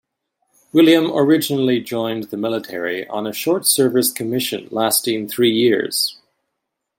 William 0.73 1.11
originally 1.15 1.79
joined 1.79 2.23
the 2.31 2.35
military 2.35 3.07
on 3.07 3.27
a 3.27 3.33
short-service 3.33 4.11
commission 4.11 4.67
lasting 4.71 5.27
three 5.27 5.51
years. 5.53 6.17